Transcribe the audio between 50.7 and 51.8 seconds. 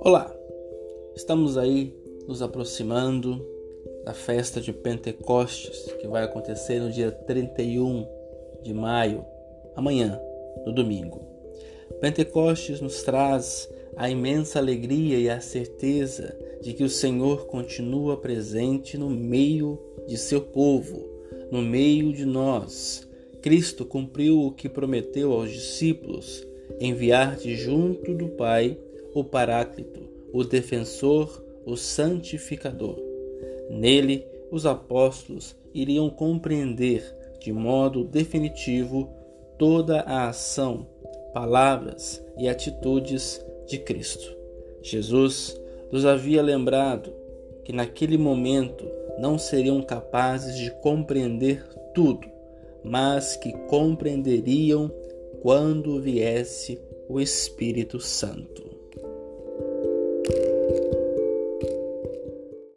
compreender